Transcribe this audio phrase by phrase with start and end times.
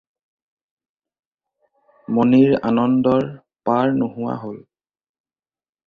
[2.19, 3.31] মণিৰ আনন্দৰ
[3.71, 4.61] পাৰ নোহোৱা হ'ল।